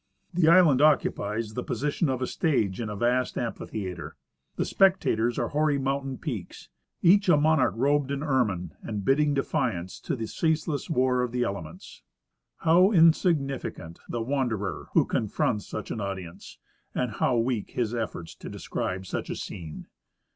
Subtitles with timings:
[0.33, 4.15] The island occupies the position of the stage in a vast amphitheatre;
[4.55, 6.69] the spectators are hoary mountain peaks,
[7.03, 11.43] each a monarch robed in ermine and bidding defiance to the ceaseless Avar of the
[11.43, 12.01] elements.
[12.61, 16.57] How insignificant the wanderer who con fronts such an audience,
[16.95, 19.85] and how weak his efforts to describe such a scene